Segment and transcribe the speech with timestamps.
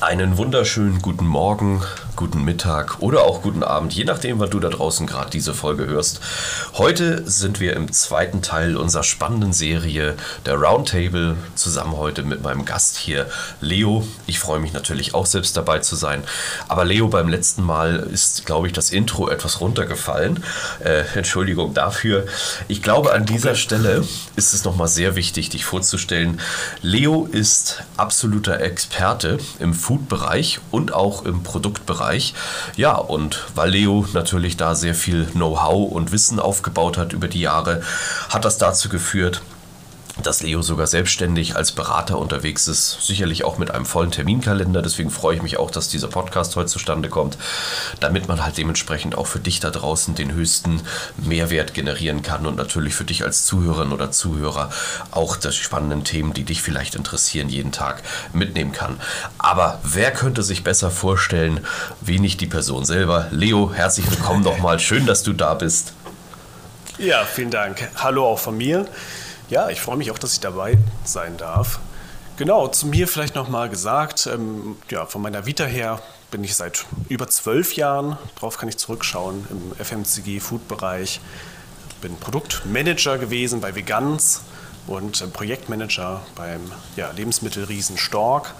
[0.00, 1.82] Einen wunderschönen guten Morgen,
[2.14, 5.86] guten Mittag oder auch guten Abend, je nachdem, wann du da draußen gerade diese Folge
[5.86, 6.20] hörst.
[6.74, 10.14] Heute sind wir im zweiten Teil unserer spannenden Serie
[10.46, 13.28] der Roundtable, zusammen heute mit meinem Gast hier,
[13.60, 14.06] Leo.
[14.28, 16.22] Ich freue mich natürlich auch selbst dabei zu sein.
[16.68, 20.44] Aber Leo, beim letzten Mal ist, glaube ich, das Intro etwas runtergefallen.
[20.78, 22.26] Äh, Entschuldigung dafür.
[22.68, 24.04] Ich glaube, an dieser Stelle
[24.36, 26.40] ist es nochmal sehr wichtig, dich vorzustellen.
[26.82, 31.88] Leo ist absoluter Experte im Food-Bereich und auch im Produktbereich.
[31.88, 32.34] Bereich.
[32.76, 37.40] Ja, und weil Leo natürlich da sehr viel Know-how und Wissen aufgebaut hat über die
[37.40, 37.82] Jahre,
[38.28, 39.42] hat das dazu geführt,
[40.22, 44.82] dass Leo sogar selbstständig als Berater unterwegs ist, sicherlich auch mit einem vollen Terminkalender.
[44.82, 47.38] Deswegen freue ich mich auch, dass dieser Podcast heute zustande kommt,
[48.00, 50.80] damit man halt dementsprechend auch für dich da draußen den höchsten
[51.16, 54.70] Mehrwert generieren kann und natürlich für dich als Zuhörerin oder Zuhörer
[55.10, 58.02] auch die spannenden Themen, die dich vielleicht interessieren, jeden Tag
[58.32, 59.00] mitnehmen kann.
[59.38, 61.60] Aber wer könnte sich besser vorstellen,
[62.00, 63.28] wie nicht die Person selber?
[63.30, 64.78] Leo, herzlich willkommen nochmal.
[64.78, 65.92] Schön, dass du da bist.
[66.98, 67.88] Ja, vielen Dank.
[67.96, 68.86] Hallo auch von mir.
[69.50, 71.80] Ja, ich freue mich auch, dass ich dabei sein darf.
[72.36, 76.84] Genau, zu mir vielleicht nochmal gesagt, ähm, ja, von meiner Vita her bin ich seit
[77.08, 81.20] über zwölf Jahren, darauf kann ich zurückschauen, im FMCG-Food-Bereich.
[82.02, 84.42] Bin Produktmanager gewesen bei Vegans
[84.86, 86.60] und äh, Projektmanager beim
[86.96, 88.54] ja, Lebensmittelriesen Stork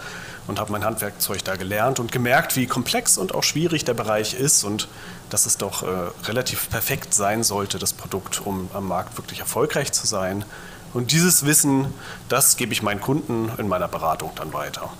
[0.47, 4.33] und habe mein Handwerkzeug da gelernt und gemerkt, wie komplex und auch schwierig der Bereich
[4.33, 4.89] ist und
[5.29, 5.87] dass es doch äh,
[6.25, 10.45] relativ perfekt sein sollte, das Produkt, um am Markt wirklich erfolgreich zu sein.
[10.95, 11.93] Und dieses Wissen,
[12.29, 14.91] das gebe ich meinen Kunden in meiner Beratung dann weiter.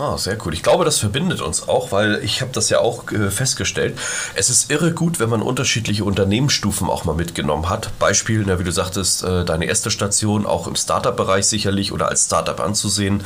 [0.00, 0.54] Ah, sehr cool.
[0.54, 3.98] Ich glaube, das verbindet uns auch, weil ich habe das ja auch äh, festgestellt.
[4.36, 7.90] Es ist irre gut, wenn man unterschiedliche Unternehmensstufen auch mal mitgenommen hat.
[7.98, 12.60] Beispiel, wie du sagtest, äh, deine erste Station auch im Startup-Bereich sicherlich oder als Startup
[12.60, 13.24] anzusehen.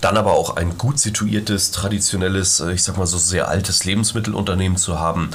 [0.00, 4.78] Dann aber auch ein gut situiertes, traditionelles, äh, ich sag mal so sehr altes Lebensmittelunternehmen
[4.78, 5.32] zu haben.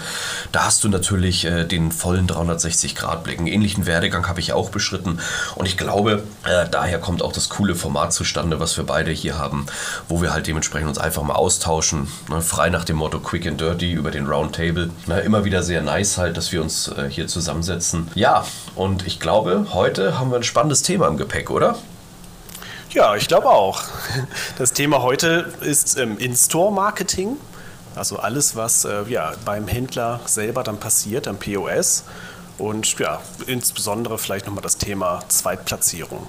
[0.54, 3.40] Da hast du natürlich äh, den vollen 360-Grad-Blick.
[3.40, 5.20] Einen ähnlichen Werdegang habe ich auch beschritten.
[5.56, 6.24] Und ich glaube,
[6.72, 9.66] daher kommt auch das coole Format zustande, was wir beide hier haben,
[10.08, 12.08] wo wir halt dementsprechend dementsprechend uns einfach mal austauschen.
[12.30, 14.90] Ne, frei nach dem Motto Quick and Dirty über den Roundtable.
[15.08, 18.10] Ne, immer wieder sehr nice halt, dass wir uns äh, hier zusammensetzen.
[18.16, 18.46] Ja,
[18.76, 21.76] und ich glaube, heute haben wir ein spannendes Thema im Gepäck, oder?
[22.92, 23.84] Ja, ich glaube auch.
[24.58, 27.38] Das Thema heute ist ähm, In-Store-Marketing.
[27.96, 32.04] Also alles, was äh, ja, beim Händler selber dann passiert, am POS.
[32.58, 36.28] Und ja, insbesondere vielleicht nochmal das Thema Zweitplatzierung.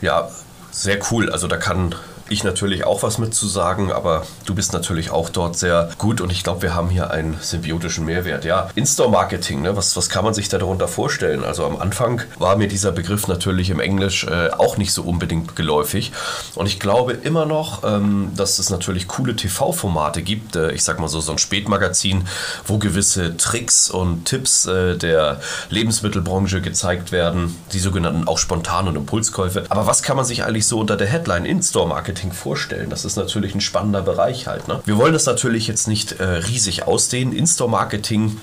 [0.00, 0.28] Ja,
[0.70, 1.30] sehr cool.
[1.30, 1.94] Also da kann
[2.30, 6.44] ich natürlich auch was mitzusagen, aber du bist natürlich auch dort sehr gut und ich
[6.44, 8.44] glaube, wir haben hier einen symbiotischen Mehrwert.
[8.44, 9.76] Ja, In-Store-Marketing, ne?
[9.76, 11.44] was, was kann man sich da darunter vorstellen?
[11.44, 15.56] Also am Anfang war mir dieser Begriff natürlich im Englisch äh, auch nicht so unbedingt
[15.56, 16.12] geläufig
[16.54, 21.00] und ich glaube immer noch, ähm, dass es natürlich coole TV-Formate gibt, äh, ich sag
[21.00, 22.28] mal so, so ein Spätmagazin,
[22.64, 29.64] wo gewisse Tricks und Tipps äh, der Lebensmittelbranche gezeigt werden, die sogenannten auch spontanen Impulskäufe.
[29.68, 32.90] Aber was kann man sich eigentlich so unter der Headline In-Store-Marketing Marketing vorstellen.
[32.90, 34.68] Das ist natürlich ein spannender Bereich halt.
[34.68, 34.80] Ne?
[34.84, 37.32] Wir wollen das natürlich jetzt nicht äh, riesig ausdehnen.
[37.32, 38.36] In-Store-Marketing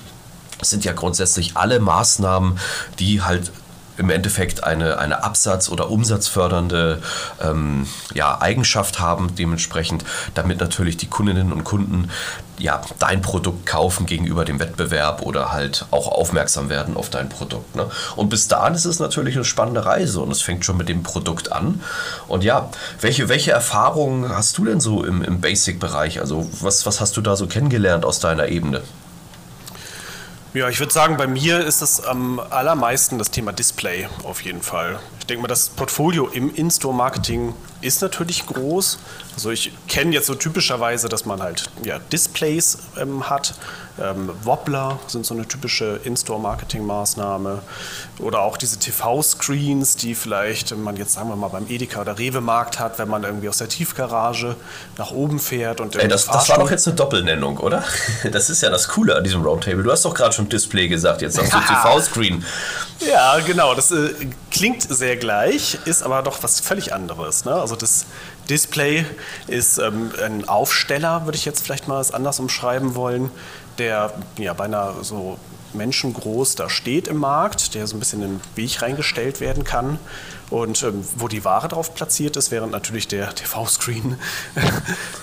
[0.62, 2.58] sind ja grundsätzlich alle Maßnahmen,
[2.98, 3.52] die halt
[3.98, 7.02] im Endeffekt eine, eine Absatz- oder umsatzfördernde
[7.42, 10.04] ähm, ja, Eigenschaft haben, dementsprechend,
[10.34, 12.10] damit natürlich die Kundinnen und Kunden
[12.58, 17.76] ja, dein Produkt kaufen gegenüber dem Wettbewerb oder halt auch aufmerksam werden auf dein Produkt.
[17.76, 17.86] Ne?
[18.16, 21.02] Und bis dahin ist es natürlich eine spannende Reise und es fängt schon mit dem
[21.02, 21.80] Produkt an.
[22.26, 22.70] Und ja,
[23.00, 26.20] welche, welche Erfahrungen hast du denn so im, im Basic-Bereich?
[26.20, 28.82] Also was, was hast du da so kennengelernt aus deiner Ebene?
[30.54, 34.62] Ja, ich würde sagen, bei mir ist es am allermeisten das Thema Display auf jeden
[34.62, 34.98] Fall.
[35.18, 37.52] Ich denke mal, das Portfolio im In-Store-Marketing
[37.82, 38.98] ist natürlich groß.
[39.34, 43.54] Also ich kenne jetzt so typischerweise, dass man halt ja, Displays ähm, hat.
[44.02, 47.62] Ähm, Wobbler sind so eine typische In-Store-Marketing-Maßnahme.
[48.18, 52.78] Oder auch diese TV-Screens, die vielleicht man jetzt, sagen wir mal, beim Edeka oder Rewe-Markt
[52.78, 54.56] hat, wenn man irgendwie aus der Tiefgarage
[54.96, 55.80] nach oben fährt.
[55.80, 57.84] Und Ey, das, das war doch jetzt eine Doppelnennung, oder?
[58.32, 59.82] Das ist ja das Coole an diesem Roundtable.
[59.82, 62.44] Du hast doch gerade schon Display gesagt, jetzt hast du TV-Screen.
[63.08, 63.74] Ja, genau.
[63.74, 64.10] Das äh,
[64.50, 67.44] klingt sehr gleich, ist aber doch was völlig anderes.
[67.44, 67.52] Ne?
[67.52, 68.06] Also das
[68.50, 69.04] Display
[69.46, 73.30] ist ähm, ein Aufsteller, würde ich jetzt vielleicht mal anders umschreiben wollen,
[73.78, 75.38] der ja beinahe so
[75.74, 79.98] menschengroß da steht im Markt, der so ein bisschen in den Weg reingestellt werden kann
[80.50, 84.18] und ähm, wo die Ware drauf platziert ist, während natürlich der TV-Screen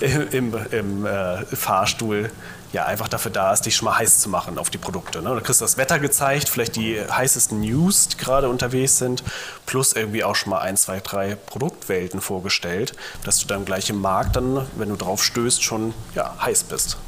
[0.30, 2.30] im, im äh, Fahrstuhl
[2.72, 5.22] ja einfach dafür da ist, dich schon mal heiß zu machen auf die Produkte.
[5.22, 5.34] Ne?
[5.34, 9.22] Da kriegst du das Wetter gezeigt, vielleicht die heißesten News, die gerade unterwegs sind,
[9.66, 12.92] plus irgendwie auch schon mal ein, zwei, drei Produktwelten vorgestellt,
[13.24, 16.98] dass du dann gleich im Markt dann, wenn du drauf stößt, schon ja, heiß bist.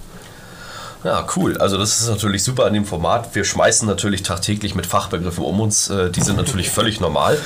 [1.04, 1.56] Ja, cool.
[1.58, 3.32] Also das ist natürlich super an dem Format.
[3.36, 5.88] Wir schmeißen natürlich tagtäglich mit Fachbegriffen um uns.
[5.90, 7.38] Äh, die sind natürlich völlig normal.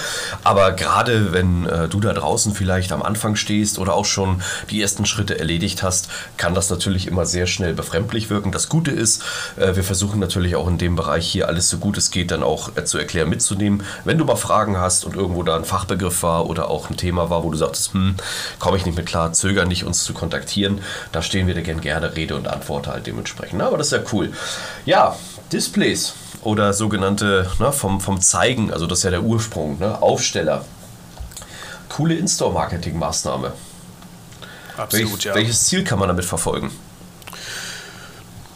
[0.43, 4.41] Aber gerade wenn äh, du da draußen vielleicht am Anfang stehst oder auch schon
[4.71, 6.09] die ersten Schritte erledigt hast,
[6.39, 8.53] kann das natürlich immer sehr schnell befremdlich wirken.
[8.53, 9.23] Das Gute ist,
[9.57, 12.43] äh, wir versuchen natürlich auch in dem Bereich hier alles so gut es geht dann
[12.43, 13.83] auch zu erklären, mitzunehmen.
[14.05, 17.29] Wenn du mal Fragen hast und irgendwo da ein Fachbegriff war oder auch ein Thema
[17.29, 18.15] war, wo du sagtest, hm,
[18.59, 20.81] komme ich nicht mit klar, zögern nicht, uns zu kontaktieren,
[21.13, 23.59] da stehen wir dir gerne Rede und Antwort halt dementsprechend sprechen.
[23.59, 23.67] Ne?
[23.67, 24.33] Aber das ist ja cool.
[24.85, 25.17] Ja,
[25.53, 30.65] Displays oder sogenannte ne, vom, vom Zeigen, also das ist ja der Ursprung, ne, Aufsteller.
[31.89, 33.53] Coole In-Store-Marketing-Maßnahme.
[34.77, 35.35] Absolut, Welch, ja.
[35.35, 36.71] Welches Ziel kann man damit verfolgen?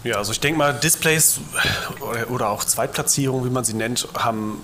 [0.04, 1.40] Ja, also ich denke mal, Displays
[2.00, 4.62] oder, oder auch Zweitplatzierungen, wie man sie nennt, haben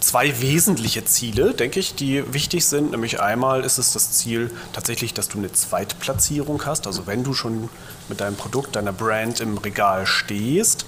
[0.00, 2.90] zwei wesentliche Ziele, denke ich, die wichtig sind.
[2.90, 6.86] Nämlich einmal ist es das Ziel tatsächlich, dass du eine Zweitplatzierung hast.
[6.86, 7.68] Also wenn du schon
[8.08, 10.86] mit deinem Produkt, deiner Brand im Regal stehst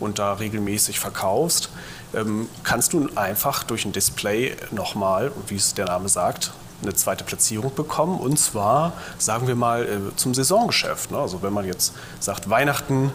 [0.00, 1.70] und da regelmäßig verkaufst,
[2.14, 6.52] ähm, kannst du einfach durch ein Display nochmal, wie es der Name sagt,
[6.82, 8.18] eine zweite Platzierung bekommen.
[8.18, 11.10] Und zwar, sagen wir mal, äh, zum Saisongeschäft.
[11.10, 11.18] Ne?
[11.18, 13.12] Also wenn man jetzt sagt, Weihnachten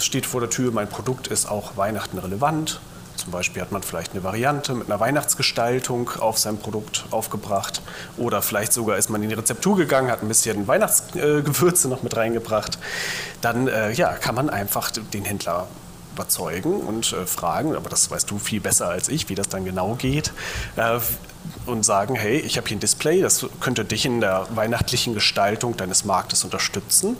[0.00, 2.80] steht vor der Tür, mein Produkt ist auch Weihnachten relevant
[3.26, 7.82] zum Beispiel hat man vielleicht eine Variante mit einer Weihnachtsgestaltung auf sein Produkt aufgebracht
[8.16, 12.16] oder vielleicht sogar ist man in die Rezeptur gegangen, hat ein bisschen Weihnachtsgewürze noch mit
[12.16, 12.78] reingebracht.
[13.40, 15.66] Dann äh, ja, kann man einfach den Händler
[16.14, 19.64] überzeugen und äh, fragen, aber das weißt du viel besser als ich, wie das dann
[19.64, 20.32] genau geht,
[20.76, 21.00] äh,
[21.66, 25.76] und sagen, hey, ich habe hier ein Display, das könnte dich in der weihnachtlichen Gestaltung
[25.76, 27.16] deines Marktes unterstützen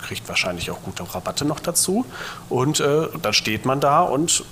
[0.00, 2.06] kriegt wahrscheinlich auch gute Rabatte noch dazu.
[2.48, 4.44] Und äh, dann steht man da und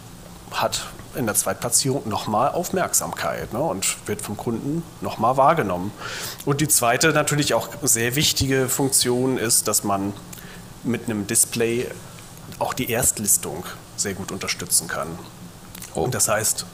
[0.53, 5.91] hat in der Zweitplatzierung nochmal Aufmerksamkeit ne, und wird vom Kunden nochmal wahrgenommen.
[6.45, 10.13] Und die zweite natürlich auch sehr wichtige Funktion ist, dass man
[10.85, 11.89] mit einem Display
[12.59, 13.65] auch die Erstlistung
[13.97, 15.09] sehr gut unterstützen kann.
[15.95, 16.03] Oh.
[16.03, 16.67] Und das heißt,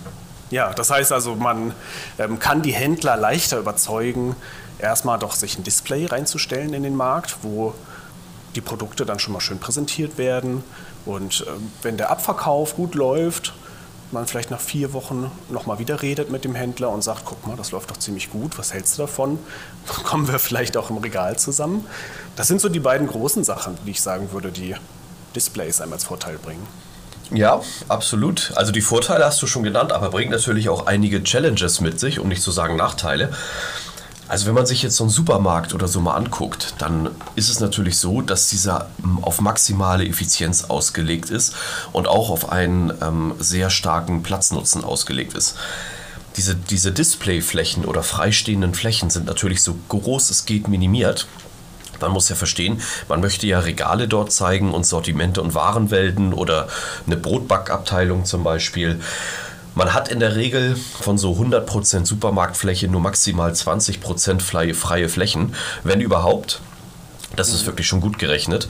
[0.51, 1.75] ja, das heißt also, man
[2.19, 4.37] ähm, kann die Händler leichter überzeugen,
[4.79, 7.75] erstmal doch sich ein Display reinzustellen in den Markt, wo
[8.55, 10.63] die Produkte dann schon mal schön präsentiert werden.
[11.07, 13.55] Und ähm, wenn der Abverkauf gut läuft,
[14.13, 17.57] man vielleicht nach vier Wochen nochmal wieder redet mit dem Händler und sagt, guck mal,
[17.57, 19.39] das läuft doch ziemlich gut, was hältst du davon?
[20.05, 21.87] Kommen wir vielleicht auch im Regal zusammen.
[22.37, 24.75] Das sind so die beiden großen Sachen, die ich sagen würde, die
[25.35, 26.67] Displays einem als Vorteil bringen.
[27.31, 28.53] Ja, absolut.
[28.57, 32.19] Also die Vorteile hast du schon genannt, aber bringt natürlich auch einige Challenges mit sich,
[32.19, 33.31] um nicht zu sagen Nachteile.
[34.33, 37.61] Also wenn man sich jetzt so einen Supermarkt oder so mal anguckt, dann ist es
[37.61, 41.55] natürlich so, dass dieser ähm, auf maximale Effizienz ausgelegt ist
[41.93, 45.59] und auch auf einen ähm, sehr starken Platznutzen ausgelegt ist.
[46.39, 51.27] Diese, diese Displayflächen oder freistehenden Flächen sind natürlich so groß es geht minimiert.
[52.01, 52.81] Man muss ja verstehen,
[53.11, 56.69] man möchte ja Regale dort zeigen und Sortimente und Warenwelten oder
[57.07, 58.99] eine Brotbackabteilung zum Beispiel.
[59.75, 66.01] Man hat in der Regel von so 100% Supermarktfläche nur maximal 20% freie Flächen, wenn
[66.01, 66.61] überhaupt.
[67.35, 68.69] Das ist wirklich schon gut gerechnet.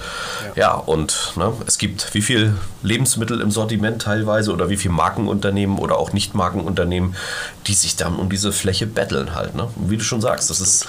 [0.55, 4.95] Ja, ja und ne, es gibt wie viel Lebensmittel im Sortiment teilweise oder wie viele
[4.95, 7.17] Markenunternehmen oder auch Nicht-Markenunternehmen,
[7.67, 9.55] die sich dann um diese Fläche betteln halt.
[9.57, 9.69] Ne?
[9.77, 10.87] wie du schon sagst, das ist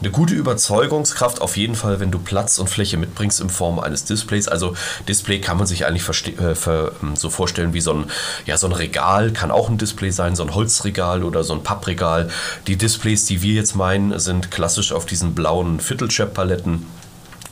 [0.00, 4.04] eine gute Überzeugungskraft auf jeden Fall, wenn du Platz und Fläche mitbringst in Form eines
[4.04, 4.46] Displays.
[4.48, 4.74] Also
[5.08, 6.06] Display kann man sich eigentlich
[6.38, 8.10] äh, ähm, so vorstellen wie so ein,
[8.44, 11.62] ja, so ein Regal, kann auch ein Display sein, so ein Holzregal oder so ein
[11.62, 12.28] Pappregal.
[12.66, 16.86] Die Displays, die wir jetzt meinen, sind klassisch auf diesen blauen Viertelchap-Paletten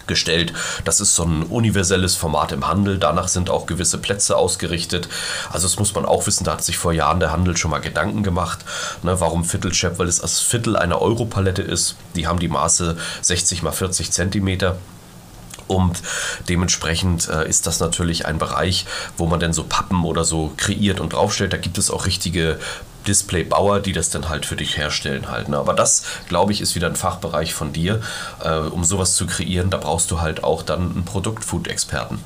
[0.07, 0.53] gestellt.
[0.85, 2.99] Das ist so ein universelles Format im Handel.
[2.99, 5.09] Danach sind auch gewisse Plätze ausgerichtet.
[5.53, 7.81] Also das muss man auch wissen, da hat sich vor Jahren der Handel schon mal
[7.81, 8.61] Gedanken gemacht,
[9.03, 11.97] ne, warum Viertelchap, weil es das Viertel einer Europalette ist.
[12.17, 14.77] Die haben die Maße 60 mal 40 Zentimeter.
[15.67, 16.03] Und
[16.49, 18.85] dementsprechend äh, ist das natürlich ein Bereich,
[19.17, 21.53] wo man dann so Pappen oder so kreiert und draufstellt.
[21.53, 22.59] Da gibt es auch richtige
[23.07, 25.49] Displaybauer, die das dann halt für dich herstellen halt.
[25.49, 25.59] Ne?
[25.59, 28.01] Aber das, glaube ich, ist wieder ein Fachbereich von dir.
[28.43, 32.19] Äh, um sowas zu kreieren, da brauchst du halt auch dann einen Produktfood-Experten.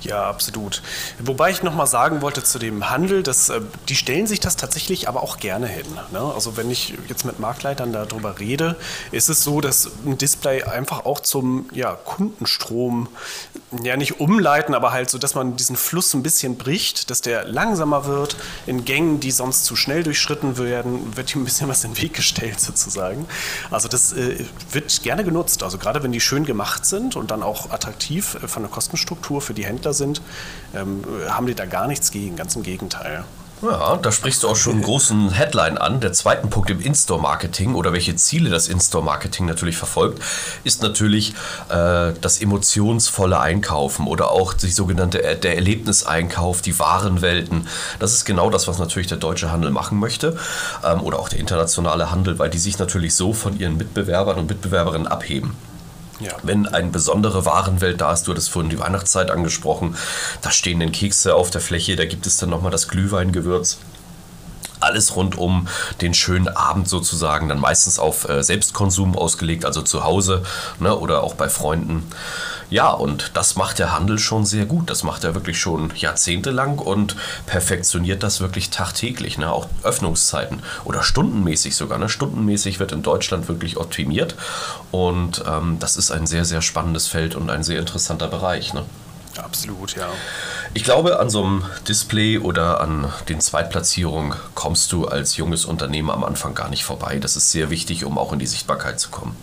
[0.00, 0.82] Ja, absolut.
[1.18, 5.08] Wobei ich nochmal sagen wollte zu dem Handel, dass, äh, die stellen sich das tatsächlich
[5.08, 5.86] aber auch gerne hin.
[6.12, 6.20] Ne?
[6.20, 8.76] Also wenn ich jetzt mit Marktleitern darüber rede,
[9.10, 13.08] ist es so, dass ein Display einfach auch zum ja, Kundenstrom,
[13.82, 17.44] ja nicht umleiten, aber halt so, dass man diesen Fluss ein bisschen bricht, dass der
[17.44, 18.36] langsamer wird.
[18.66, 22.02] In Gängen, die sonst zu schnell durchschritten werden, wird ihm ein bisschen was in den
[22.02, 23.26] Weg gestellt sozusagen.
[23.70, 25.62] Also das äh, wird gerne genutzt.
[25.62, 29.40] Also gerade wenn die schön gemacht sind und dann auch attraktiv äh, von der Kostenstruktur
[29.40, 30.22] für die Händler sind,
[30.74, 33.24] ähm, haben die da gar nichts gegen, ganz im Gegenteil.
[33.60, 35.98] Ja, da sprichst du auch schon einen großen Headline an.
[35.98, 40.22] Der zweite Punkt im In-Store-Marketing oder welche Ziele das In-Store-Marketing natürlich verfolgt,
[40.62, 41.30] ist natürlich
[41.68, 47.66] äh, das emotionsvolle Einkaufen oder auch die sogenannte äh, der Erlebniseinkauf, die Warenwelten.
[47.98, 50.38] Das ist genau das, was natürlich der deutsche Handel machen möchte
[50.84, 54.48] ähm, oder auch der internationale Handel, weil die sich natürlich so von ihren Mitbewerbern und
[54.48, 55.56] Mitbewerberinnen abheben.
[56.20, 56.32] Ja.
[56.42, 59.96] Wenn eine besondere Warenwelt da ist, du hattest vorhin die Weihnachtszeit angesprochen,
[60.42, 63.78] da stehen dann Kekse auf der Fläche, da gibt es dann nochmal das Glühweingewürz
[64.80, 65.68] alles rund um
[66.00, 70.42] den schönen Abend sozusagen, dann meistens auf äh, Selbstkonsum ausgelegt, also zu Hause
[70.78, 72.04] ne, oder auch bei Freunden.
[72.70, 74.90] Ja, und das macht der Handel schon sehr gut.
[74.90, 79.38] Das macht er wirklich schon jahrzehntelang und perfektioniert das wirklich tagtäglich.
[79.38, 79.50] Ne?
[79.50, 81.98] Auch Öffnungszeiten oder stundenmäßig sogar.
[81.98, 82.08] Ne?
[82.10, 84.34] Stundenmäßig wird in Deutschland wirklich optimiert.
[84.90, 88.74] Und ähm, das ist ein sehr, sehr spannendes Feld und ein sehr interessanter Bereich.
[88.74, 88.84] Ne?
[89.38, 90.08] Absolut, ja.
[90.74, 96.10] Ich glaube, an so einem Display oder an den Zweitplatzierungen kommst du als junges Unternehmen
[96.10, 97.18] am Anfang gar nicht vorbei.
[97.18, 99.36] Das ist sehr wichtig, um auch in die Sichtbarkeit zu kommen.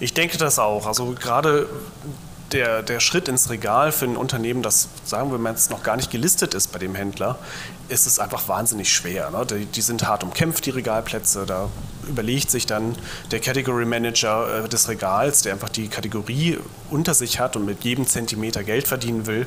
[0.00, 0.86] Ich denke das auch.
[0.86, 1.68] Also gerade
[2.52, 5.96] der, der Schritt ins Regal für ein Unternehmen, das, sagen wir mal, jetzt noch gar
[5.96, 7.38] nicht gelistet ist bei dem Händler,
[7.88, 9.30] ist es einfach wahnsinnig schwer.
[9.30, 9.44] Ne?
[9.44, 11.46] Die, die, sind hart umkämpft, die Regalplätze.
[11.46, 11.68] Da
[12.08, 12.96] überlegt sich dann
[13.30, 16.58] der Category Manager äh, des Regals, der einfach die Kategorie
[16.90, 19.46] unter sich hat und mit jedem Zentimeter Geld verdienen will,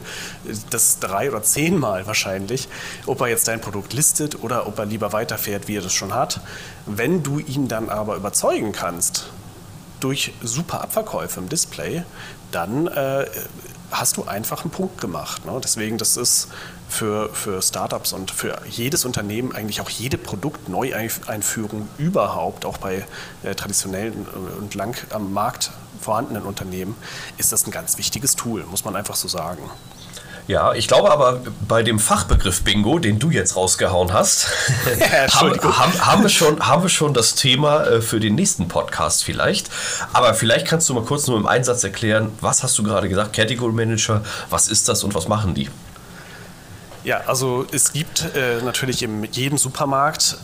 [0.70, 2.68] das drei oder zehnmal wahrscheinlich,
[3.06, 6.14] ob er jetzt dein Produkt listet oder ob er lieber weiterfährt, wie er das schon
[6.14, 6.42] hat.
[6.86, 9.30] Wenn du ihn dann aber überzeugen kannst,
[10.00, 12.04] durch super Abverkäufe im Display,
[12.52, 13.26] dann äh,
[13.92, 15.46] hast du einfach einen Punkt gemacht.
[15.46, 15.60] Ne?
[15.64, 16.50] Deswegen, das ist
[16.90, 23.06] für, für Startups und für jedes Unternehmen, eigentlich auch jede Produktneueinführung überhaupt, auch bei
[23.44, 24.26] äh, traditionellen
[24.60, 26.96] und lang am Markt vorhandenen Unternehmen,
[27.38, 29.64] ist das ein ganz wichtiges Tool, muss man einfach so sagen.
[30.48, 34.48] Ja, ich glaube aber bei dem Fachbegriff Bingo, den du jetzt rausgehauen hast,
[35.00, 38.70] ja, haben, haben, haben, wir schon, haben wir schon das Thema äh, für den nächsten
[38.70, 39.70] Podcast vielleicht.
[40.14, 43.34] Aber vielleicht kannst du mal kurz nur im Einsatz erklären, was hast du gerade gesagt,
[43.34, 45.70] Category Manager, was ist das und was machen die?
[47.08, 50.40] Ja, also es gibt äh, natürlich in jedem Supermarkt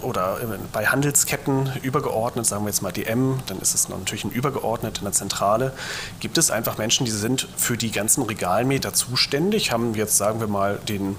[0.00, 0.38] oder
[0.72, 5.04] bei Handelsketten übergeordnet, sagen wir jetzt mal DM, dann ist es natürlich ein übergeordnet in
[5.04, 5.74] der Zentrale,
[6.18, 10.46] gibt es einfach Menschen, die sind für die ganzen Regalmeter zuständig, haben jetzt, sagen wir
[10.46, 11.14] mal, den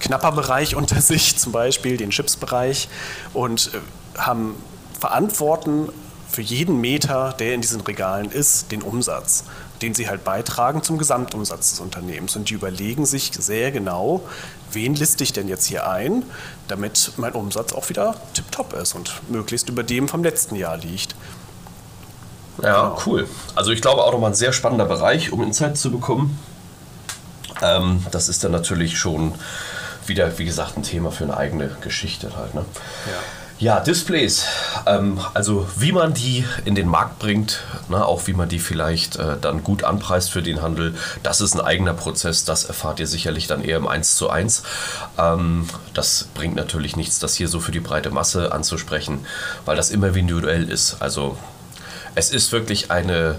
[0.00, 2.88] Knapperbereich unter sich, zum Beispiel den Chipsbereich
[3.34, 4.54] und äh, haben
[4.98, 5.90] verantworten
[6.30, 9.44] für jeden Meter, der in diesen Regalen ist, den Umsatz
[9.84, 12.34] den sie halt beitragen zum Gesamtumsatz des Unternehmens.
[12.36, 14.22] Und die überlegen sich sehr genau,
[14.72, 16.22] wen liste ich denn jetzt hier ein,
[16.68, 21.14] damit mein Umsatz auch wieder tipptopp ist und möglichst über dem vom letzten Jahr liegt.
[22.62, 23.02] Ja, genau.
[23.04, 23.28] cool.
[23.54, 26.38] Also ich glaube auch nochmal ein sehr spannender Bereich, um Insights zu bekommen.
[27.60, 29.34] Ähm, das ist dann natürlich schon
[30.06, 32.54] wieder, wie gesagt, ein Thema für eine eigene Geschichte halt.
[32.54, 32.64] Ne?
[33.06, 33.43] Ja.
[33.60, 34.44] Ja, Displays.
[34.84, 39.16] Ähm, also wie man die in den Markt bringt, ne, auch wie man die vielleicht
[39.16, 42.44] äh, dann gut anpreist für den Handel, das ist ein eigener Prozess.
[42.44, 44.64] Das erfahrt ihr sicherlich dann eher im 1 zu 1.
[45.18, 49.24] Ähm, das bringt natürlich nichts, das hier so für die breite Masse anzusprechen,
[49.64, 50.96] weil das immer individuell ist.
[51.00, 51.38] Also
[52.16, 53.36] es ist wirklich eine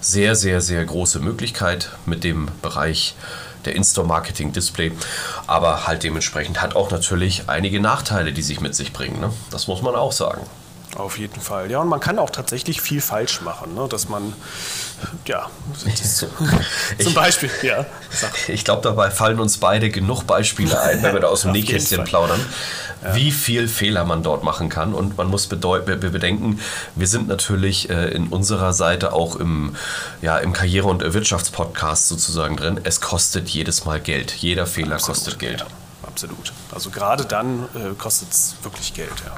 [0.00, 3.14] sehr, sehr, sehr große Möglichkeit mit dem Bereich
[3.66, 4.92] der In-Store-Marketing-Display.
[5.46, 9.20] Aber halt dementsprechend hat auch natürlich einige Nachteile, die sich mit sich bringen.
[9.20, 9.32] Ne?
[9.50, 10.42] Das muss man auch sagen.
[10.96, 11.70] Auf jeden Fall.
[11.70, 13.88] Ja, und man kann auch tatsächlich viel falsch machen, ne?
[13.88, 14.32] dass man,
[15.26, 15.90] ja, zum
[16.98, 17.84] ich, Beispiel, ja.
[18.46, 22.04] Ich glaube, dabei fallen uns beide genug Beispiele ein, wenn wir da aus dem Nähkästchen
[22.04, 22.40] plaudern,
[23.02, 23.16] ja.
[23.16, 24.94] wie viel Fehler man dort machen kann.
[24.94, 26.60] Und man muss bedenken,
[26.94, 29.74] wir sind natürlich äh, in unserer Seite auch im,
[30.22, 32.80] ja, im Karriere- und Wirtschaftspodcast sozusagen drin.
[32.84, 34.30] Es kostet jedes Mal Geld.
[34.30, 35.60] Jeder Fehler absolut, kostet Geld.
[35.60, 35.66] Ja,
[36.06, 36.52] absolut.
[36.72, 39.36] Also gerade dann äh, kostet es wirklich Geld, ja.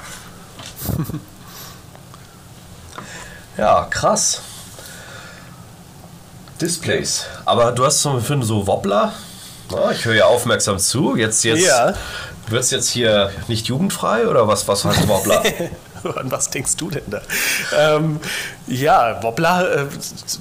[3.56, 4.42] Ja, krass.
[6.60, 7.24] Displays.
[7.44, 9.12] Aber du hast zum Beispiel so Wobbler.
[9.70, 11.16] Oh, ich höre ja aufmerksam zu.
[11.16, 11.94] Jetzt, jetzt ja.
[12.48, 15.42] wird es jetzt hier nicht jugendfrei oder was, was heißt Wobbler?
[16.16, 17.20] An was denkst du denn da?
[17.76, 18.20] Ähm,
[18.68, 19.86] ja, Wobbler, äh,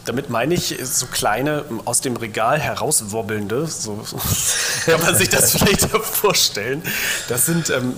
[0.05, 3.99] damit meine ich so kleine aus dem Regal herauswobbelnde, so
[4.85, 6.83] kann man sich das vielleicht vorstellen.
[7.29, 7.95] Das sind ähm,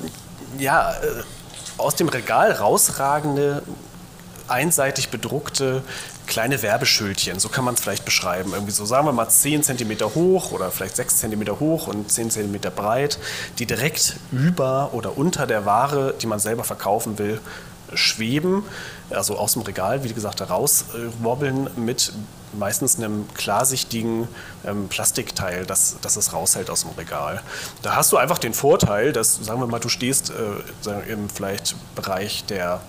[0.58, 1.24] ja äh,
[1.78, 3.64] aus dem Regal rausragende,
[4.48, 5.84] einseitig bedruckte
[6.26, 8.52] kleine Werbeschildchen, so kann man es vielleicht beschreiben.
[8.54, 12.32] Irgendwie so, sagen wir mal 10 cm hoch oder vielleicht 6 cm hoch und 10
[12.32, 13.20] cm breit,
[13.60, 17.40] die direkt über oder unter der Ware, die man selber verkaufen will,
[17.94, 18.64] schweben,
[19.10, 22.12] also aus dem Regal, wie gesagt, herauswobbeln mit
[22.54, 24.28] meistens einem klarsichtigen
[24.66, 27.42] ähm, Plastikteil, das, das es raushält aus dem Regal.
[27.82, 31.76] Da hast du einfach den Vorteil, dass, sagen wir mal, du stehst äh, im vielleicht
[31.96, 32.82] Bereich der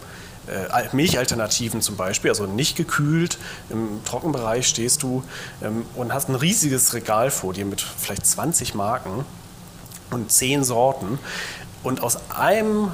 [0.48, 3.38] äh, Milchalternativen zum Beispiel, also nicht gekühlt,
[3.70, 5.22] im Trockenbereich stehst du
[5.62, 9.24] ähm, und hast ein riesiges Regal vor dir mit vielleicht 20 Marken
[10.10, 11.18] und 10 Sorten.
[11.82, 12.90] Und aus einem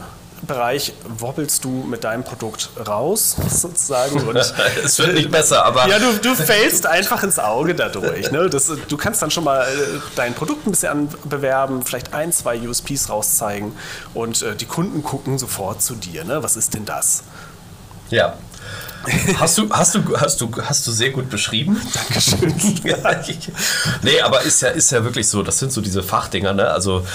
[0.46, 4.26] Bereich wobbelst du mit deinem Produkt raus, sozusagen.
[4.26, 4.36] Und
[4.84, 5.88] es wird nicht besser, aber.
[5.88, 8.30] Ja, du, du fällst einfach ins Auge dadurch.
[8.30, 8.48] Ne?
[8.48, 12.58] Das, du kannst dann schon mal äh, dein Produkt ein bisschen bewerben, vielleicht ein, zwei
[12.60, 13.72] USPs rauszeigen
[14.14, 16.24] und äh, die Kunden gucken sofort zu dir.
[16.24, 16.42] Ne?
[16.42, 17.24] Was ist denn das?
[18.10, 18.34] Ja.
[19.38, 21.80] Hast du, hast, du, hast, du, hast du sehr gut beschrieben.
[21.92, 22.54] Dankeschön.
[24.02, 26.70] nee, aber ist ja, ist ja wirklich so, das sind so diese Fachdinger, ne?
[26.70, 27.06] Also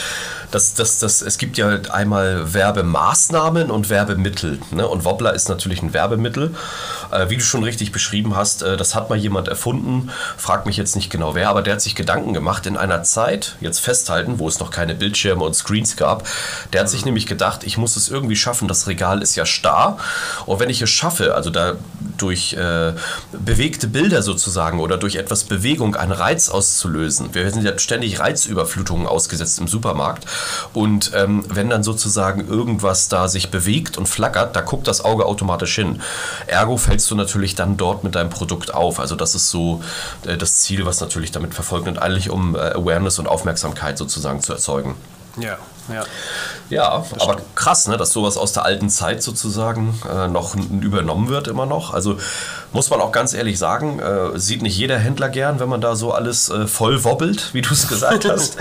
[0.51, 4.59] das, das, das, es gibt ja einmal Werbemaßnahmen und Werbemittel.
[4.71, 4.87] Ne?
[4.87, 6.55] Und Wobbler ist natürlich ein Werbemittel.
[7.11, 10.11] Äh, wie du schon richtig beschrieben hast, äh, das hat mal jemand erfunden.
[10.37, 13.55] Frag mich jetzt nicht genau wer, aber der hat sich Gedanken gemacht in einer Zeit,
[13.61, 16.27] jetzt festhalten, wo es noch keine Bildschirme und Screens gab.
[16.73, 16.91] Der hat mhm.
[16.91, 19.97] sich nämlich gedacht, ich muss es irgendwie schaffen, das Regal ist ja starr.
[20.45, 21.75] Und wenn ich es schaffe, also da
[22.17, 22.93] durch äh,
[23.31, 27.33] bewegte Bilder sozusagen oder durch etwas Bewegung einen Reiz auszulösen.
[27.33, 30.25] Wir sind ja ständig Reizüberflutungen ausgesetzt im Supermarkt.
[30.73, 35.25] Und ähm, wenn dann sozusagen irgendwas da sich bewegt und flackert, da guckt das Auge
[35.25, 36.01] automatisch hin.
[36.47, 38.99] Ergo fällst du natürlich dann dort mit deinem Produkt auf.
[38.99, 39.81] Also das ist so
[40.25, 44.41] äh, das Ziel, was natürlich damit verfolgt und eigentlich um äh, Awareness und Aufmerksamkeit sozusagen
[44.41, 44.95] zu erzeugen.
[45.37, 46.03] Ja, ja.
[46.69, 51.47] Ja, aber krass, ne, dass sowas aus der alten Zeit sozusagen äh, noch übernommen wird
[51.47, 51.93] immer noch.
[51.93, 52.17] Also
[52.71, 55.95] muss man auch ganz ehrlich sagen, äh, sieht nicht jeder Händler gern, wenn man da
[55.95, 58.57] so alles äh, voll wobbelt, wie du es gesagt hast.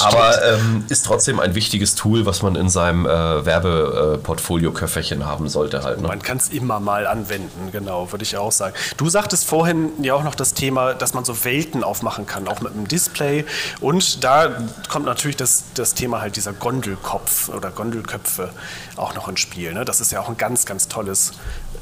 [0.00, 3.08] aber ähm, ist trotzdem ein wichtiges Tool, was man in seinem äh,
[3.44, 6.00] Werbeportfolio-Köfferchen haben sollte halt.
[6.00, 6.08] Ne?
[6.08, 8.74] Man kann es immer mal anwenden, genau, würde ich auch sagen.
[8.96, 12.60] Du sagtest vorhin ja auch noch das Thema, dass man so Welten aufmachen kann, auch
[12.60, 13.44] mit einem Display.
[13.80, 14.50] Und da
[14.88, 18.50] kommt natürlich das, das Thema halt dieser Gondelkopf oder Gondelköpfe
[18.96, 19.72] auch noch ins Spiel.
[19.72, 19.84] Ne?
[19.84, 21.32] Das ist ja auch ein ganz, ganz tolles,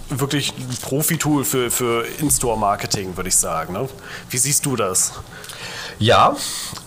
[0.09, 3.73] wirklich Profi-Tool für, für In-Store-Marketing, würde ich sagen.
[3.73, 3.89] Ne?
[4.31, 5.13] Wie siehst du das?
[5.99, 6.37] Ja,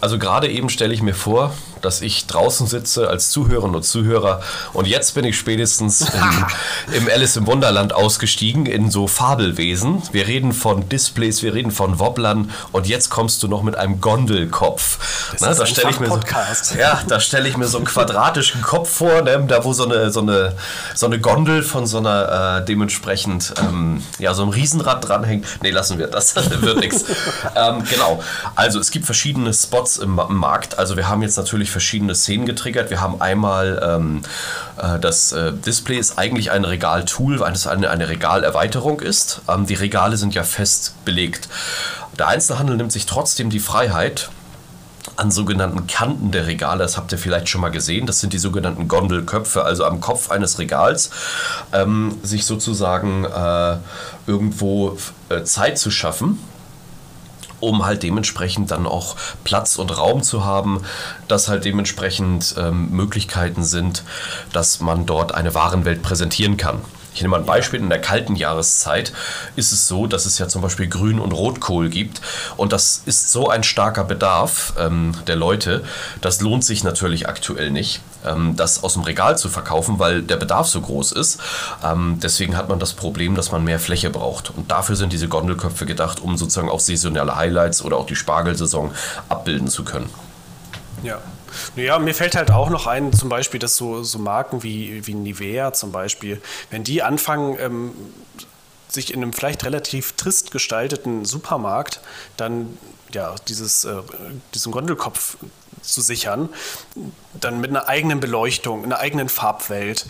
[0.01, 4.41] also gerade eben stelle ich mir vor, dass ich draußen sitze als Zuhörerin und Zuhörer
[4.73, 10.01] und jetzt bin ich spätestens in, im Alice im Wunderland ausgestiegen in so Fabelwesen.
[10.11, 14.01] Wir reden von Displays, wir reden von Wobblern und jetzt kommst du noch mit einem
[14.01, 15.31] Gondelkopf.
[15.31, 16.19] Das Na, ist da stelle ich mir so,
[16.79, 20.11] ja, da stelle ich mir so einen quadratischen Kopf vor, ne, da wo so eine,
[20.11, 20.55] so eine,
[20.95, 25.45] so eine Gondel von so einer äh, dementsprechend ähm, ja so einem Riesenrad dranhängt.
[25.61, 27.05] Nee, lassen wir das, wird nichts.
[27.55, 28.23] Ähm, genau.
[28.55, 30.77] Also es gibt verschiedene Spots im, im Markt.
[30.77, 32.89] Also wir haben jetzt natürlich durch verschiedene Szenen getriggert.
[32.89, 34.21] Wir haben einmal ähm,
[34.77, 39.41] äh, das äh, Display ist eigentlich ein Regaltool, weil es eine, eine Regalerweiterung ist.
[39.47, 41.47] Ähm, die Regale sind ja fest belegt.
[42.17, 44.29] Der Einzelhandel nimmt sich trotzdem die Freiheit,
[45.15, 48.37] an sogenannten Kanten der Regale, das habt ihr vielleicht schon mal gesehen, das sind die
[48.37, 51.09] sogenannten Gondelköpfe, also am Kopf eines Regals,
[51.73, 53.77] ähm, sich sozusagen äh,
[54.27, 54.97] irgendwo
[55.29, 56.39] äh, Zeit zu schaffen
[57.59, 60.83] um halt dementsprechend dann auch Platz und Raum zu haben,
[61.27, 64.03] dass halt dementsprechend ähm, Möglichkeiten sind,
[64.53, 66.81] dass man dort eine Warenwelt präsentieren kann.
[67.13, 67.79] Ich nehme mal ein Beispiel.
[67.79, 69.11] In der kalten Jahreszeit
[69.55, 72.21] ist es so, dass es ja zum Beispiel Grün- und Rotkohl gibt.
[72.55, 75.83] Und das ist so ein starker Bedarf ähm, der Leute.
[76.21, 78.01] Das lohnt sich natürlich aktuell nicht,
[78.55, 81.39] das aus dem Regal zu verkaufen, weil der Bedarf so groß ist.
[81.83, 84.51] Ähm, deswegen hat man das Problem, dass man mehr Fläche braucht.
[84.55, 88.91] Und dafür sind diese Gondelköpfe gedacht, um sozusagen auch saisonale Highlights oder auch die Spargelsaison
[89.29, 90.09] abbilden zu können.
[91.03, 91.19] Ja.
[91.75, 95.15] Ja, mir fällt halt auch noch ein, zum Beispiel, dass so, so Marken wie, wie
[95.15, 97.91] Nivea zum Beispiel, wenn die anfangen, ähm,
[98.87, 102.01] sich in einem vielleicht relativ trist gestalteten Supermarkt
[102.37, 102.77] dann
[103.13, 103.95] ja, dieses, äh,
[104.53, 105.37] diesen Gondelkopf
[105.81, 106.49] zu sichern,
[107.33, 110.05] dann mit einer eigenen Beleuchtung, einer eigenen Farbwelt,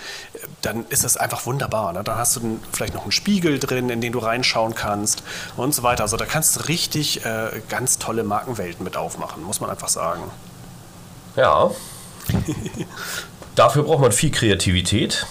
[0.62, 1.94] dann ist das einfach wunderbar.
[1.94, 2.04] Ne?
[2.04, 5.24] Dann hast du vielleicht noch einen Spiegel drin, in den du reinschauen kannst
[5.58, 6.04] und so weiter.
[6.04, 10.24] Also da kannst du richtig äh, ganz tolle Markenwelten mit aufmachen, muss man einfach sagen.
[11.36, 11.72] Ja.
[13.56, 15.26] Dafür braucht man viel Kreativität.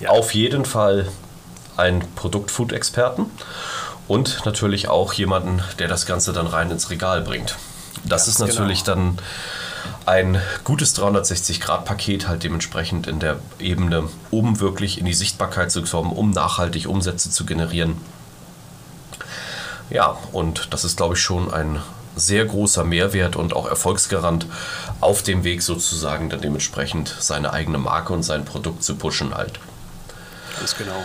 [0.00, 0.10] ja.
[0.10, 1.08] auf jeden Fall
[1.76, 3.26] einen Produkt-Food-Experten
[4.08, 7.56] und natürlich auch jemanden, der das Ganze dann rein ins Regal bringt.
[8.04, 8.96] Das ja, ist natürlich genau.
[8.96, 9.18] dann
[10.06, 16.12] ein gutes 360-Grad-Paket halt dementsprechend in der Ebene, um wirklich in die Sichtbarkeit zu kommen,
[16.12, 17.96] um nachhaltig Umsätze zu generieren.
[19.90, 21.82] Ja, und das ist, glaube ich, schon ein
[22.14, 24.46] sehr großer Mehrwert und auch Erfolgsgarant
[25.00, 29.58] auf dem Weg sozusagen dann dementsprechend seine eigene Marke und sein Produkt zu pushen halt.
[30.58, 31.04] Ganz genau.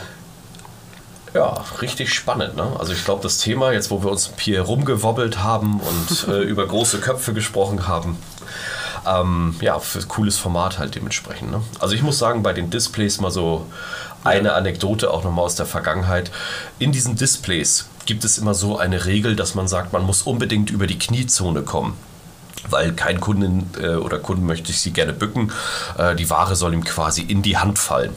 [1.33, 2.55] Ja, richtig spannend.
[2.55, 2.75] Ne?
[2.77, 6.67] Also ich glaube, das Thema, jetzt wo wir uns hier rumgewobbelt haben und äh, über
[6.67, 8.17] große Köpfe gesprochen haben,
[9.07, 11.51] ähm, ja, für cooles Format halt dementsprechend.
[11.51, 11.61] Ne?
[11.79, 13.65] Also ich muss sagen, bei den Displays mal so
[14.23, 16.31] eine Anekdote auch nochmal aus der Vergangenheit.
[16.79, 20.69] In diesen Displays gibt es immer so eine Regel, dass man sagt, man muss unbedingt
[20.69, 21.97] über die Kniezone kommen
[22.69, 25.51] weil kein Kunden äh, oder Kunden möchte sie gerne bücken.
[25.97, 28.15] Äh, die Ware soll ihm quasi in die Hand fallen.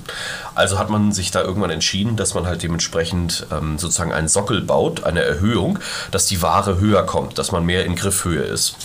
[0.55, 4.61] Also hat man sich da irgendwann entschieden, dass man halt dementsprechend ähm, sozusagen einen Sockel
[4.61, 5.79] baut, eine Erhöhung,
[6.11, 8.77] dass die Ware höher kommt, dass man mehr in Griffhöhe ist.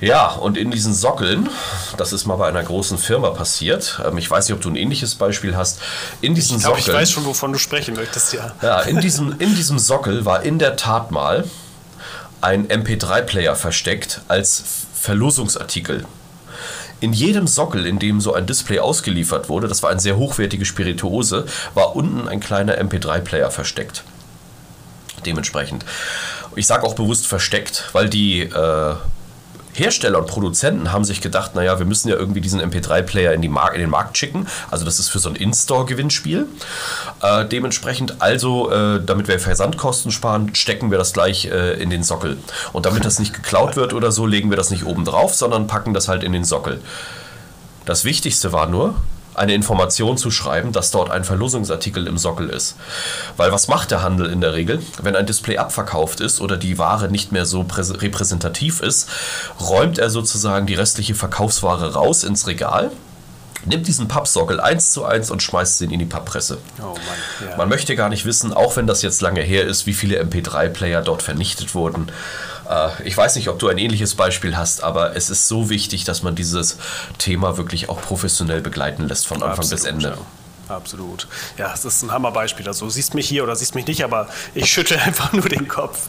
[0.00, 1.48] Ja, und in diesen Sockeln,
[1.96, 4.00] das ist mal bei einer großen Firma passiert.
[4.06, 5.80] Ähm, ich weiß nicht, ob du ein ähnliches Beispiel hast.
[6.20, 8.52] In diesen ich glaube, ich weiß schon, wovon du sprechen möchtest, ja.
[8.62, 11.44] Ja, in diesem, in diesem Sockel war in der Tat mal
[12.40, 14.62] ein MP3-Player versteckt als
[14.94, 16.04] Verlosungsartikel.
[17.00, 20.64] In jedem Sockel, in dem so ein Display ausgeliefert wurde, das war eine sehr hochwertige
[20.64, 24.04] Spirituose, war unten ein kleiner MP3-Player versteckt.
[25.26, 25.84] Dementsprechend.
[26.56, 28.94] Ich sage auch bewusst versteckt, weil die äh,
[29.74, 33.48] Hersteller und Produzenten haben sich gedacht, naja, wir müssen ja irgendwie diesen MP3-Player in, die
[33.48, 34.46] in den Markt schicken.
[34.70, 36.46] Also das ist für so ein In-Store-Gewinnspiel.
[37.22, 42.02] Äh, dementsprechend also, äh, damit wir Versandkosten sparen, stecken wir das gleich äh, in den
[42.02, 42.38] Sockel.
[42.72, 45.66] Und damit das nicht geklaut wird oder so, legen wir das nicht oben drauf, sondern
[45.66, 46.80] packen das halt in den Sockel.
[47.84, 48.94] Das Wichtigste war nur,
[49.38, 52.76] eine Information zu schreiben, dass dort ein Verlosungsartikel im Sockel ist.
[53.36, 54.82] Weil was macht der Handel in der Regel?
[55.02, 59.08] Wenn ein Display abverkauft ist oder die Ware nicht mehr so repräsentativ ist,
[59.60, 62.90] räumt er sozusagen die restliche Verkaufsware raus ins Regal
[63.64, 66.58] nimmt diesen Pappsockel eins zu eins und schmeißt ihn in die Papppresse.
[66.80, 66.94] Oh
[67.44, 67.56] ja.
[67.56, 71.02] Man möchte gar nicht wissen, auch wenn das jetzt lange her ist, wie viele MP3-Player
[71.02, 72.10] dort vernichtet wurden.
[72.68, 76.04] Äh, ich weiß nicht, ob du ein ähnliches Beispiel hast, aber es ist so wichtig,
[76.04, 76.78] dass man dieses
[77.18, 80.08] Thema wirklich auch professionell begleiten lässt von Anfang Absolut, bis Ende.
[80.10, 80.18] Ja.
[80.68, 81.26] Absolut.
[81.56, 82.66] Ja, es ist ein Hammerbeispiel.
[82.66, 85.66] Also du siehst mich hier oder siehst mich nicht, aber ich schüttel einfach nur den
[85.66, 86.08] Kopf.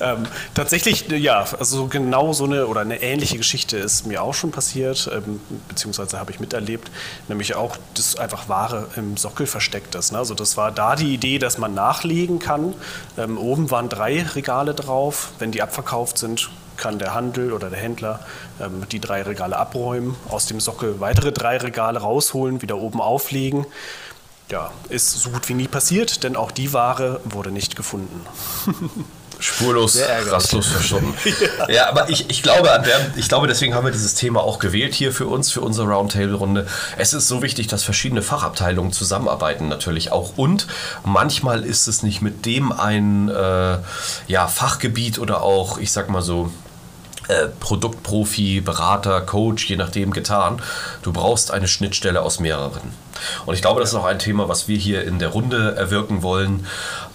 [0.00, 4.50] Ähm, tatsächlich, ja, also genau so eine oder eine ähnliche Geschichte ist mir auch schon
[4.50, 6.90] passiert, ähm, beziehungsweise habe ich miterlebt,
[7.28, 10.12] nämlich auch, dass einfach Ware im Sockel versteckt ist.
[10.12, 10.18] Ne?
[10.18, 12.74] Also das war da die Idee, dass man nachlegen kann.
[13.18, 15.32] Ähm, oben waren drei Regale drauf.
[15.38, 18.20] Wenn die abverkauft sind, kann der Handel oder der Händler
[18.60, 23.66] ähm, die drei Regale abräumen, aus dem Sockel weitere drei Regale rausholen, wieder oben auflegen.
[24.50, 28.26] Ja, ist so gut wie nie passiert, denn auch die Ware wurde nicht gefunden.
[29.40, 29.98] Spurlos,
[30.30, 31.14] rastlos verschwunden.
[31.68, 31.70] ja.
[31.70, 31.88] ja.
[31.88, 35.12] aber ich, ich, glaube, der, ich glaube, deswegen haben wir dieses Thema auch gewählt hier
[35.12, 36.66] für uns, für unsere Roundtable-Runde.
[36.96, 40.36] Es ist so wichtig, dass verschiedene Fachabteilungen zusammenarbeiten natürlich auch.
[40.36, 40.66] Und
[41.04, 43.78] manchmal ist es nicht mit dem ein äh,
[44.26, 46.50] ja, Fachgebiet oder auch, ich sag mal so,
[47.28, 50.60] äh, Produktprofi, Berater, Coach, je nachdem getan.
[51.02, 52.80] Du brauchst eine Schnittstelle aus mehreren.
[53.46, 56.22] Und ich glaube, das ist auch ein Thema, was wir hier in der Runde erwirken
[56.22, 56.66] wollen,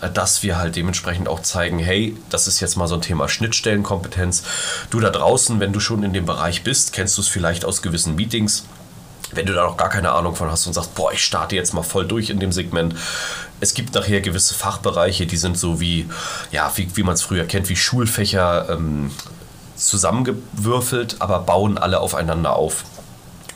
[0.01, 3.27] äh, dass wir halt dementsprechend auch zeigen, hey, das ist jetzt mal so ein Thema
[3.27, 4.43] Schnittstellenkompetenz.
[4.89, 7.81] Du da draußen, wenn du schon in dem Bereich bist, kennst du es vielleicht aus
[7.81, 8.65] gewissen Meetings.
[9.31, 11.73] Wenn du da noch gar keine Ahnung von hast und sagst, boah, ich starte jetzt
[11.73, 12.93] mal voll durch in dem Segment.
[13.59, 16.07] Es gibt nachher gewisse Fachbereiche, die sind so wie,
[16.51, 19.09] ja, wie, wie man es früher kennt, wie Schulfächer, ähm,
[19.75, 22.83] zusammengewürfelt, aber bauen alle aufeinander auf.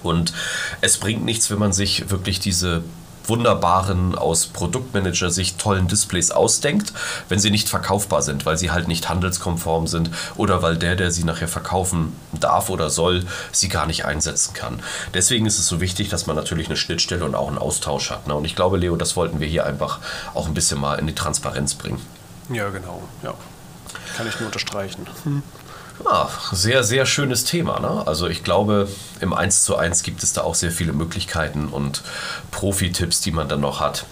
[0.03, 0.34] Und
[0.82, 2.84] es bringt nichts, wenn man sich wirklich diese
[3.27, 6.93] wunderbaren, aus Produktmanager-Sicht tollen Displays ausdenkt,
[7.30, 11.12] wenn sie nicht verkaufbar sind, weil sie halt nicht handelskonform sind oder weil der, der
[11.12, 14.80] sie nachher verkaufen darf oder soll, sie gar nicht einsetzen kann.
[15.13, 18.27] Deswegen ist es so wichtig, dass man natürlich eine Schnittstelle und auch einen Austausch hat.
[18.27, 18.36] Ne?
[18.36, 19.99] Und ich glaube, Leo, das wollten wir hier einfach
[20.34, 22.01] auch ein bisschen mal in die Transparenz bringen.
[22.49, 23.03] Ja, genau.
[23.23, 23.34] Ja.
[24.15, 25.06] Kann ich nur unterstreichen.
[25.23, 25.43] Hm.
[26.05, 27.79] Ja, sehr, sehr schönes Thema.
[27.79, 28.03] Ne?
[28.05, 28.88] Also ich glaube,
[29.19, 32.03] im 1 zu 1 gibt es da auch sehr viele Möglichkeiten und
[32.51, 34.05] Profi-Tipps, die man dann noch hat.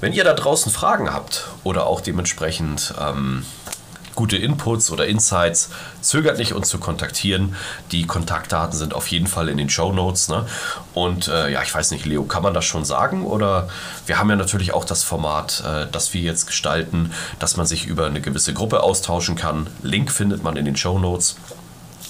[0.00, 3.46] Wenn ihr da draußen Fragen habt oder auch dementsprechend ähm,
[4.14, 7.56] gute Inputs oder Insights, zögert nicht, uns zu kontaktieren.
[7.92, 10.28] Die Kontaktdaten sind auf jeden Fall in den Show Notes.
[10.28, 10.46] Ne?
[10.92, 13.24] Und äh, ja, ich weiß nicht, Leo, kann man das schon sagen?
[13.24, 13.68] Oder
[14.06, 17.86] wir haben ja natürlich auch das Format, äh, das wir jetzt gestalten, dass man sich
[17.86, 19.66] über eine gewisse Gruppe austauschen kann.
[19.82, 21.36] Link findet man in den Show Notes.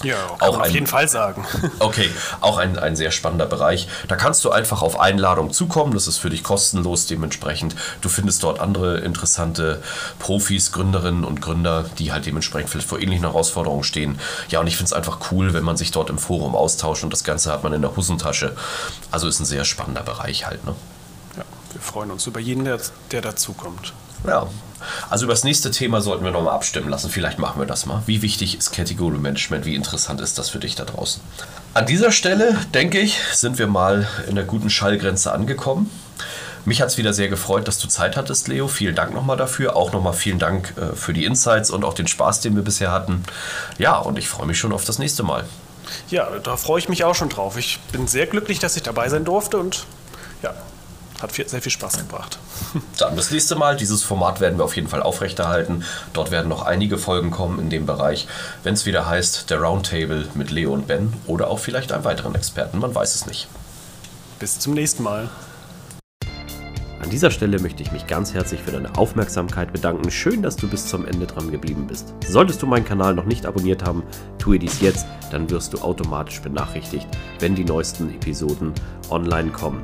[0.05, 1.45] Ja, kann auch auf ein, jeden Fall sagen.
[1.79, 2.09] Okay,
[2.41, 3.87] auch ein, ein sehr spannender Bereich.
[4.07, 5.93] Da kannst du einfach auf Einladung zukommen.
[5.93, 7.75] Das ist für dich kostenlos dementsprechend.
[8.01, 9.81] Du findest dort andere interessante
[10.19, 14.19] Profis, Gründerinnen und Gründer, die halt dementsprechend vielleicht vor ähnlichen Herausforderungen stehen.
[14.49, 17.11] Ja, und ich finde es einfach cool, wenn man sich dort im Forum austauscht und
[17.11, 18.55] das Ganze hat man in der Hosentasche.
[19.11, 20.63] Also ist ein sehr spannender Bereich halt.
[20.65, 20.75] Ne?
[21.37, 22.79] Ja, wir freuen uns über jeden, der,
[23.11, 23.93] der dazukommt.
[24.25, 24.47] Ja,
[25.09, 27.09] also über das nächste Thema sollten wir nochmal abstimmen lassen.
[27.09, 28.01] Vielleicht machen wir das mal.
[28.05, 29.65] Wie wichtig ist Category Management?
[29.65, 31.21] Wie interessant ist das für dich da draußen?
[31.73, 35.89] An dieser Stelle, denke ich, sind wir mal in der guten Schallgrenze angekommen.
[36.65, 38.67] Mich hat es wieder sehr gefreut, dass du Zeit hattest, Leo.
[38.67, 39.75] Vielen Dank nochmal dafür.
[39.75, 42.91] Auch nochmal vielen Dank äh, für die Insights und auch den Spaß, den wir bisher
[42.91, 43.23] hatten.
[43.77, 45.45] Ja, und ich freue mich schon auf das nächste Mal.
[46.09, 47.57] Ja, da freue ich mich auch schon drauf.
[47.57, 49.85] Ich bin sehr glücklich, dass ich dabei sein durfte und
[50.41, 50.55] ja,
[51.21, 52.37] hat viel, sehr viel Spaß gebracht.
[52.97, 53.77] Dann das nächste Mal.
[53.77, 55.83] Dieses Format werden wir auf jeden Fall aufrechterhalten.
[56.13, 58.27] Dort werden noch einige Folgen kommen in dem Bereich,
[58.63, 62.35] wenn es wieder heißt, der Roundtable mit Leo und Ben oder auch vielleicht einen weiteren
[62.35, 62.79] Experten.
[62.79, 63.47] Man weiß es nicht.
[64.39, 65.29] Bis zum nächsten Mal.
[67.05, 70.09] An dieser Stelle möchte ich mich ganz herzlich für deine Aufmerksamkeit bedanken.
[70.09, 72.15] Schön, dass du bis zum Ende dran geblieben bist.
[72.27, 74.01] Solltest du meinen Kanal noch nicht abonniert haben,
[74.39, 77.07] tue dies jetzt, dann wirst du automatisch benachrichtigt,
[77.39, 78.73] wenn die neuesten Episoden
[79.11, 79.83] online kommen.